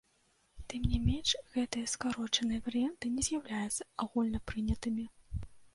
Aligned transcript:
Тым 0.71 0.87
не 0.93 0.99
менш, 1.09 1.29
гэтыя 1.57 1.91
скарочаныя 1.93 2.65
варыянты 2.69 3.05
не 3.19 3.29
з'яўляюцца 3.29 3.91
агульнапрынятымі. 4.07 5.05